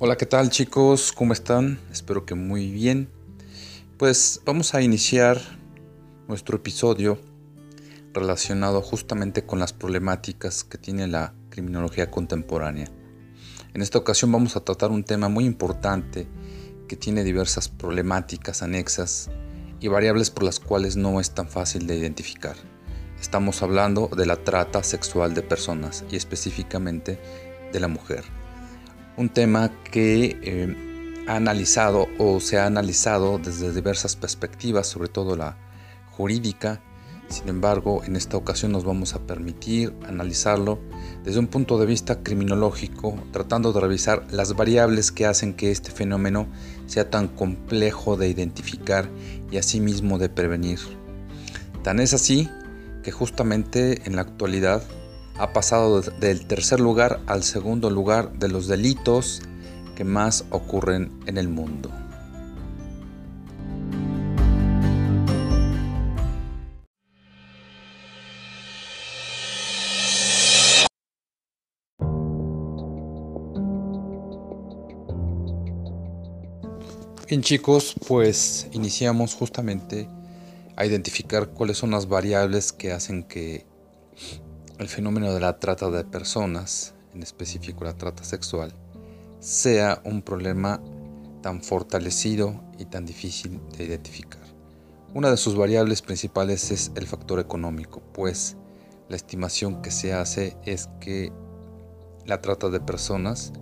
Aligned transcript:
Hola, 0.00 0.16
¿qué 0.16 0.26
tal 0.26 0.48
chicos? 0.48 1.10
¿Cómo 1.10 1.32
están? 1.32 1.80
Espero 1.90 2.24
que 2.24 2.36
muy 2.36 2.70
bien. 2.70 3.10
Pues 3.96 4.40
vamos 4.44 4.72
a 4.74 4.80
iniciar 4.80 5.40
nuestro 6.28 6.58
episodio 6.58 7.18
relacionado 8.12 8.80
justamente 8.80 9.44
con 9.44 9.58
las 9.58 9.72
problemáticas 9.72 10.62
que 10.62 10.78
tiene 10.78 11.08
la 11.08 11.34
criminología 11.48 12.12
contemporánea. 12.12 12.88
En 13.74 13.82
esta 13.82 13.98
ocasión 13.98 14.30
vamos 14.30 14.54
a 14.54 14.60
tratar 14.60 14.92
un 14.92 15.02
tema 15.02 15.28
muy 15.28 15.44
importante 15.44 16.28
que 16.86 16.94
tiene 16.94 17.24
diversas 17.24 17.68
problemáticas 17.68 18.62
anexas 18.62 19.30
y 19.80 19.88
variables 19.88 20.30
por 20.30 20.44
las 20.44 20.60
cuales 20.60 20.94
no 20.94 21.18
es 21.18 21.32
tan 21.32 21.48
fácil 21.48 21.88
de 21.88 21.96
identificar. 21.96 22.54
Estamos 23.20 23.64
hablando 23.64 24.08
de 24.16 24.26
la 24.26 24.36
trata 24.36 24.84
sexual 24.84 25.34
de 25.34 25.42
personas 25.42 26.04
y 26.08 26.14
específicamente 26.14 27.18
de 27.72 27.80
la 27.80 27.88
mujer 27.88 28.37
un 29.18 29.28
tema 29.28 29.72
que 29.90 30.38
eh, 30.42 31.24
ha 31.26 31.34
analizado 31.34 32.08
o 32.18 32.40
se 32.40 32.58
ha 32.58 32.66
analizado 32.66 33.38
desde 33.38 33.72
diversas 33.72 34.14
perspectivas, 34.14 34.86
sobre 34.86 35.08
todo 35.08 35.36
la 35.36 35.58
jurídica. 36.12 36.80
Sin 37.28 37.48
embargo, 37.48 38.02
en 38.04 38.16
esta 38.16 38.38
ocasión 38.38 38.72
nos 38.72 38.84
vamos 38.84 39.14
a 39.14 39.26
permitir 39.26 39.92
analizarlo 40.06 40.78
desde 41.24 41.40
un 41.40 41.48
punto 41.48 41.78
de 41.78 41.84
vista 41.84 42.22
criminológico, 42.22 43.18
tratando 43.32 43.72
de 43.72 43.80
revisar 43.80 44.24
las 44.30 44.54
variables 44.54 45.12
que 45.12 45.26
hacen 45.26 45.52
que 45.52 45.72
este 45.72 45.90
fenómeno 45.90 46.46
sea 46.86 47.10
tan 47.10 47.28
complejo 47.28 48.16
de 48.16 48.28
identificar 48.28 49.10
y 49.50 49.58
asimismo 49.58 50.18
de 50.18 50.30
prevenir. 50.30 50.78
Tan 51.82 52.00
es 52.00 52.14
así 52.14 52.48
que 53.02 53.10
justamente 53.10 54.02
en 54.06 54.16
la 54.16 54.22
actualidad 54.22 54.82
ha 55.38 55.52
pasado 55.52 56.00
del 56.00 56.46
tercer 56.46 56.80
lugar 56.80 57.20
al 57.26 57.44
segundo 57.44 57.90
lugar 57.90 58.32
de 58.38 58.48
los 58.48 58.66
delitos 58.66 59.40
que 59.96 60.04
más 60.04 60.44
ocurren 60.50 61.12
en 61.26 61.38
el 61.38 61.48
mundo. 61.48 61.90
Bien 77.28 77.42
chicos, 77.42 77.94
pues 78.06 78.68
iniciamos 78.72 79.34
justamente 79.34 80.08
a 80.76 80.86
identificar 80.86 81.48
cuáles 81.50 81.76
son 81.76 81.90
las 81.90 82.08
variables 82.08 82.72
que 82.72 82.90
hacen 82.90 83.22
que 83.22 83.66
el 84.78 84.88
fenómeno 84.88 85.32
de 85.32 85.40
la 85.40 85.58
trata 85.58 85.90
de 85.90 86.04
personas, 86.04 86.94
en 87.12 87.22
específico 87.22 87.84
la 87.84 87.96
trata 87.96 88.22
sexual, 88.22 88.72
sea 89.40 90.00
un 90.04 90.22
problema 90.22 90.80
tan 91.42 91.62
fortalecido 91.62 92.62
y 92.78 92.84
tan 92.84 93.04
difícil 93.04 93.60
de 93.76 93.84
identificar. 93.84 94.42
Una 95.14 95.30
de 95.30 95.36
sus 95.36 95.56
variables 95.56 96.02
principales 96.02 96.70
es 96.70 96.92
el 96.94 97.06
factor 97.06 97.40
económico, 97.40 98.02
pues 98.12 98.56
la 99.08 99.16
estimación 99.16 99.82
que 99.82 99.90
se 99.90 100.12
hace 100.12 100.56
es 100.64 100.88
que 101.00 101.32
la 102.24 102.40
trata 102.40 102.68
de 102.68 102.80
personas 102.80 103.52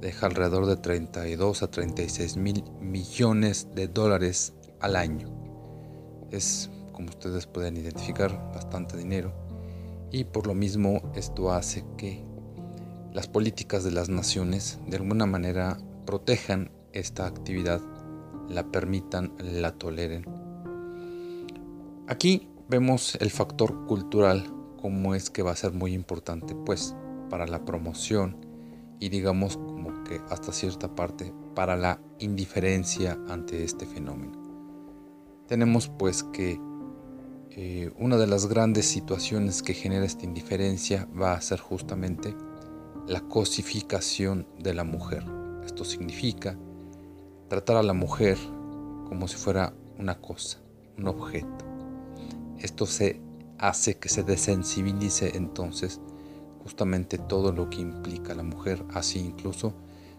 deja 0.00 0.26
alrededor 0.26 0.66
de 0.66 0.76
32 0.76 1.62
a 1.62 1.70
36 1.70 2.36
mil 2.36 2.64
millones 2.80 3.68
de 3.74 3.88
dólares 3.88 4.54
al 4.80 4.96
año. 4.96 5.28
Es, 6.30 6.70
como 6.92 7.10
ustedes 7.10 7.46
pueden 7.46 7.76
identificar, 7.76 8.52
bastante 8.54 8.96
dinero 8.96 9.41
y 10.12 10.24
por 10.24 10.46
lo 10.46 10.54
mismo 10.54 11.00
esto 11.14 11.52
hace 11.52 11.84
que 11.96 12.22
las 13.12 13.26
políticas 13.26 13.82
de 13.82 13.90
las 13.90 14.10
naciones 14.10 14.78
de 14.86 14.98
alguna 14.98 15.26
manera 15.26 15.78
protejan 16.04 16.70
esta 16.92 17.26
actividad, 17.26 17.80
la 18.48 18.70
permitan, 18.70 19.32
la 19.38 19.72
toleren. 19.72 20.26
Aquí 22.06 22.48
vemos 22.68 23.16
el 23.20 23.30
factor 23.30 23.86
cultural 23.86 24.44
como 24.80 25.14
es 25.14 25.30
que 25.30 25.42
va 25.42 25.52
a 25.52 25.56
ser 25.56 25.72
muy 25.72 25.94
importante 25.94 26.54
pues 26.54 26.94
para 27.30 27.46
la 27.46 27.64
promoción 27.64 28.36
y 29.00 29.08
digamos 29.08 29.56
como 29.56 30.04
que 30.04 30.20
hasta 30.28 30.52
cierta 30.52 30.94
parte 30.94 31.32
para 31.54 31.76
la 31.76 32.00
indiferencia 32.18 33.18
ante 33.28 33.64
este 33.64 33.86
fenómeno. 33.86 34.42
Tenemos 35.46 35.88
pues 35.88 36.22
que 36.24 36.60
eh, 37.54 37.92
una 37.98 38.16
de 38.16 38.26
las 38.26 38.46
grandes 38.46 38.86
situaciones 38.86 39.62
que 39.62 39.74
genera 39.74 40.06
esta 40.06 40.24
indiferencia 40.24 41.06
va 41.14 41.34
a 41.34 41.40
ser 41.42 41.60
justamente 41.60 42.34
la 43.06 43.20
cosificación 43.20 44.46
de 44.58 44.72
la 44.72 44.84
mujer. 44.84 45.22
Esto 45.62 45.84
significa 45.84 46.56
tratar 47.48 47.76
a 47.76 47.82
la 47.82 47.92
mujer 47.92 48.38
como 49.06 49.28
si 49.28 49.36
fuera 49.36 49.74
una 49.98 50.18
cosa, 50.18 50.62
un 50.96 51.08
objeto. 51.08 51.66
Esto 52.58 52.86
se 52.86 53.20
hace 53.58 53.98
que 53.98 54.08
se 54.08 54.22
desensibilice 54.22 55.36
entonces 55.36 56.00
justamente 56.62 57.18
todo 57.18 57.52
lo 57.52 57.68
que 57.68 57.82
implica 57.82 58.34
la 58.34 58.44
mujer, 58.44 58.82
así 58.94 59.18
incluso 59.18 59.74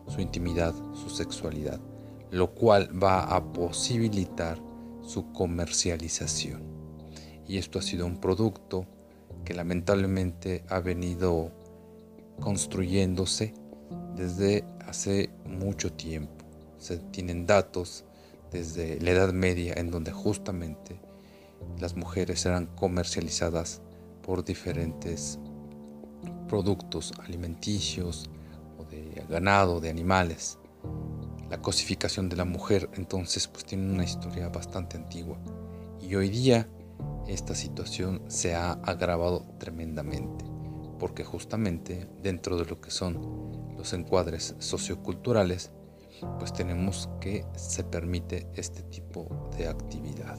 su 0.08 0.22
intimidad, 0.22 0.76
su 0.94 1.10
sexualidad, 1.10 1.82
lo 2.30 2.54
cual 2.54 2.92
va 3.02 3.24
a 3.24 3.54
posibilitar 3.54 4.62
su 5.02 5.32
comercialización 5.32 6.73
y 7.48 7.58
esto 7.58 7.80
ha 7.80 7.82
sido 7.82 8.06
un 8.06 8.18
producto 8.18 8.86
que 9.46 9.54
lamentablemente 9.54 10.64
ha 10.70 10.80
venido 10.80 11.52
construyéndose 12.40 13.54
desde 14.16 14.64
hace 14.88 15.30
mucho 15.46 15.92
tiempo. 15.94 16.46
Se 16.78 16.98
tienen 16.98 17.46
datos 17.46 18.06
desde 18.52 19.00
la 19.02 19.12
Edad 19.12 19.34
Media 19.34 19.74
en 19.78 19.90
donde 19.90 20.12
justamente 20.12 21.00
las 21.80 21.96
mujeres 21.96 22.46
eran 22.46 22.68
comercializadas 22.68 23.82
por 24.22 24.44
diferentes 24.44 25.40
productos 26.48 27.14
alimenticios 27.26 28.30
o 28.78 28.86
de 28.86 29.24
ganado, 29.30 29.80
de 29.80 29.90
animales. 29.90 30.60
La 31.50 31.62
cosificación 31.62 32.30
de 32.30 32.36
la 32.36 32.46
mujer 32.46 32.90
entonces 32.94 33.48
pues 33.48 33.66
tiene 33.66 33.92
una 33.92 34.04
historia 34.04 34.50
bastante 34.50 34.98
antigua 34.98 35.38
y 36.00 36.16
hoy 36.16 36.30
día 36.30 36.68
esta 37.28 37.56
situación 37.56 38.22
se 38.28 38.56
ha 38.56 38.74
agravado 38.74 39.46
tremendamente, 39.60 40.46
porque 41.00 41.24
justamente 41.24 42.08
dentro 42.22 42.58
de 42.58 42.66
lo 42.66 42.82
que 42.82 42.92
son 42.92 43.74
los 43.78 43.94
encuadres 43.94 44.56
socioculturales, 44.60 45.72
pues 46.40 46.54
tenemos 46.54 47.10
que 47.20 47.46
se 47.56 47.84
permite 47.84 48.48
este 48.56 48.84
tipo 48.84 49.50
de 49.58 49.68
actividad. 49.68 50.38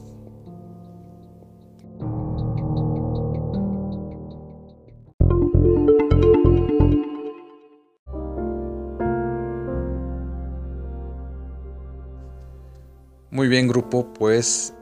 Muy 13.31 13.49
bien 13.49 13.67
grupo, 13.67 14.13
pues 14.13 14.73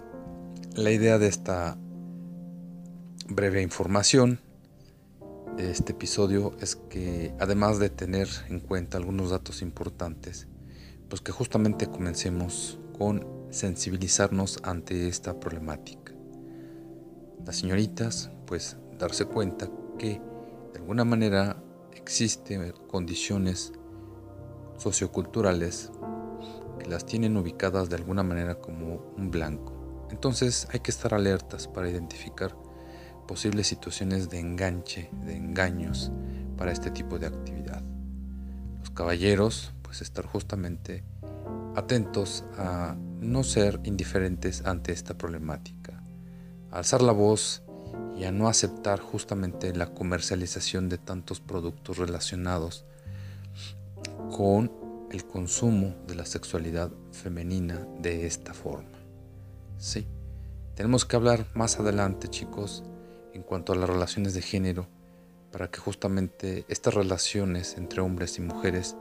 la 0.75 0.91
idea 0.91 1.17
de 1.17 1.27
esta 1.27 1.77
breve 3.27 3.61
información 3.61 4.39
de 5.57 5.71
este 5.71 5.93
episodio 5.93 6.55
es 6.59 6.75
que 6.75 7.33
además 7.39 7.79
de 7.79 7.89
tener 7.89 8.27
en 8.49 8.59
cuenta 8.59 8.97
algunos 8.97 9.29
datos 9.29 9.61
importantes, 9.61 10.47
pues 11.09 11.21
que 11.21 11.31
justamente 11.31 11.87
comencemos 11.87 12.79
con 12.97 13.25
sensibilizarnos 13.51 14.59
ante 14.63 15.07
esta 15.07 15.39
problemática. 15.39 16.13
Las 17.45 17.57
señoritas, 17.57 18.31
pues 18.45 18.77
darse 18.97 19.25
cuenta 19.25 19.69
que 19.97 20.19
de 20.73 20.79
alguna 20.79 21.05
manera 21.05 21.61
existen 21.93 22.73
condiciones 22.87 23.73
socioculturales 24.77 25.91
que 26.79 26.89
las 26.89 27.05
tienen 27.05 27.37
ubicadas 27.37 27.89
de 27.89 27.95
alguna 27.95 28.23
manera 28.23 28.55
como 28.55 29.13
un 29.17 29.29
blanco. 29.29 30.07
Entonces 30.09 30.67
hay 30.71 30.79
que 30.79 30.91
estar 30.91 31.13
alertas 31.13 31.67
para 31.67 31.89
identificar 31.89 32.55
posibles 33.33 33.65
situaciones 33.65 34.29
de 34.29 34.39
enganche, 34.39 35.09
de 35.25 35.35
engaños 35.35 36.11
para 36.55 36.71
este 36.71 36.91
tipo 36.91 37.17
de 37.17 37.25
actividad. 37.25 37.81
Los 38.77 38.91
caballeros, 38.91 39.73
pues 39.81 40.03
estar 40.03 40.23
justamente 40.27 41.03
atentos 41.75 42.43
a 42.59 42.95
no 43.21 43.43
ser 43.43 43.79
indiferentes 43.85 44.63
ante 44.67 44.91
esta 44.91 45.17
problemática, 45.17 46.03
a 46.69 46.77
alzar 46.77 47.01
la 47.01 47.11
voz 47.11 47.63
y 48.15 48.25
a 48.25 48.31
no 48.31 48.47
aceptar 48.47 48.99
justamente 48.99 49.75
la 49.75 49.87
comercialización 49.87 50.87
de 50.87 50.99
tantos 50.99 51.39
productos 51.39 51.97
relacionados 51.97 52.85
con 54.29 54.71
el 55.09 55.25
consumo 55.25 55.95
de 56.05 56.13
la 56.13 56.27
sexualidad 56.27 56.91
femenina 57.11 57.83
de 57.99 58.27
esta 58.27 58.53
forma. 58.53 58.99
Sí, 59.79 60.05
tenemos 60.75 61.03
que 61.05 61.15
hablar 61.15 61.47
más 61.55 61.79
adelante, 61.79 62.27
chicos, 62.27 62.83
en 63.33 63.43
cuanto 63.43 63.73
a 63.73 63.75
las 63.75 63.89
relaciones 63.89 64.33
de 64.33 64.41
género 64.41 64.87
para 65.51 65.69
que 65.69 65.79
justamente 65.79 66.65
estas 66.67 66.93
relaciones 66.93 67.77
entre 67.77 68.01
hombres 68.01 68.37
y 68.37 68.41
mujeres 68.41 68.95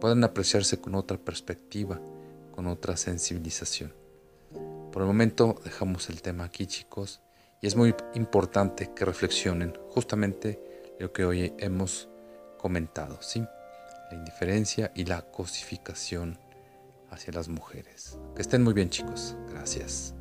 puedan 0.00 0.24
apreciarse 0.24 0.80
con 0.80 0.94
otra 0.94 1.18
perspectiva, 1.18 2.00
con 2.52 2.66
otra 2.66 2.96
sensibilización. 2.96 3.92
Por 4.92 5.02
el 5.02 5.08
momento 5.08 5.60
dejamos 5.64 6.08
el 6.08 6.22
tema 6.22 6.44
aquí 6.44 6.66
chicos 6.66 7.20
y 7.60 7.66
es 7.66 7.76
muy 7.76 7.94
importante 8.14 8.90
que 8.94 9.04
reflexionen 9.04 9.74
justamente 9.90 10.60
lo 10.98 11.12
que 11.12 11.24
hoy 11.24 11.52
hemos 11.58 12.08
comentado, 12.58 13.18
¿sí? 13.20 13.44
La 14.10 14.16
indiferencia 14.16 14.90
y 14.94 15.04
la 15.04 15.22
cosificación 15.22 16.38
hacia 17.10 17.32
las 17.32 17.48
mujeres. 17.48 18.18
Que 18.34 18.42
estén 18.42 18.62
muy 18.62 18.74
bien 18.74 18.90
chicos. 18.90 19.36
Gracias. 19.50 20.17